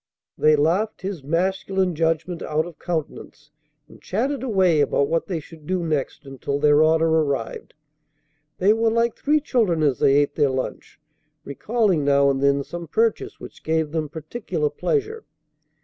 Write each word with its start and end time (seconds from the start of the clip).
They 0.35 0.55
laughed 0.55 1.03
his 1.03 1.23
masculine 1.23 1.93
judgment 1.93 2.41
out 2.41 2.65
of 2.65 2.79
countenance, 2.79 3.51
and 3.87 4.01
chatted 4.01 4.41
away 4.41 4.81
about 4.81 5.09
what 5.09 5.27
they 5.27 5.39
should 5.39 5.67
do 5.67 5.83
next, 5.83 6.25
until 6.25 6.57
their 6.57 6.81
order 6.81 7.05
arrived. 7.05 7.75
They 8.57 8.73
were 8.73 8.89
like 8.89 9.15
three 9.15 9.39
children 9.39 9.83
as 9.83 9.99
they 9.99 10.15
ate 10.15 10.33
their 10.33 10.49
lunch, 10.49 10.99
recalling 11.43 12.03
now 12.03 12.31
and 12.31 12.41
then 12.41 12.63
some 12.63 12.87
purchase 12.87 13.39
which 13.39 13.61
gave 13.63 13.91
them 13.91 14.09
particular 14.09 14.71
pleasure. 14.71 15.23